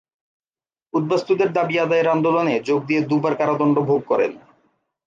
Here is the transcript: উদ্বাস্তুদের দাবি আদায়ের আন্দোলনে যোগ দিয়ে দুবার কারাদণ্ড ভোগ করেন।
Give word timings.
উদ্বাস্তুদের 0.93 1.49
দাবি 1.53 1.75
আদায়ের 1.79 2.07
আন্দোলনে 2.07 2.55
যোগ 2.59 2.79
দিয়ে 2.87 3.01
দুবার 3.01 3.33
কারাদণ্ড 3.35 3.77
ভোগ 3.89 4.01
করেন। 4.05 4.31